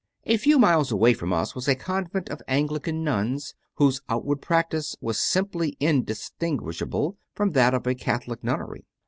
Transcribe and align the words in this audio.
A 0.23 0.37
few 0.37 0.57
miles 0.57 0.91
away 0.91 1.13
from 1.13 1.31
us 1.31 1.53
was 1.53 1.67
a 1.67 1.75
convent 1.75 2.29
of 2.29 2.41
Angli 2.47 2.79
can 2.79 3.03
nuns 3.03 3.53
whose 3.75 4.01
outward 4.09 4.41
practice 4.41 4.95
was 4.99 5.19
simply 5.19 5.77
in 5.79 6.03
distinguishable 6.05 7.19
from 7.35 7.51
that 7.51 7.75
of 7.75 7.85
a 7.85 7.93
Catholic 7.93 8.43
nunnery. 8.43 8.83